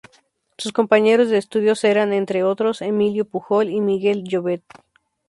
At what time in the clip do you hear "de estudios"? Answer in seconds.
1.29-1.83